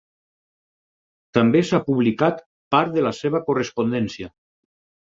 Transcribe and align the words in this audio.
També 1.39 1.61
s'ha 1.67 1.81
publicat 1.91 2.43
part 2.77 2.99
de 2.99 3.05
la 3.11 3.13
seva 3.23 3.45
correspondència. 3.53 4.35